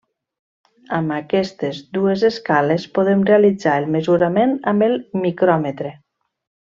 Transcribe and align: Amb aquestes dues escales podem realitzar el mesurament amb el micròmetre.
Amb 0.99 1.13
aquestes 1.17 1.81
dues 1.97 2.23
escales 2.29 2.87
podem 2.95 3.21
realitzar 3.31 3.77
el 3.83 3.87
mesurament 3.97 4.57
amb 4.73 4.87
el 4.89 4.97
micròmetre. 5.27 5.93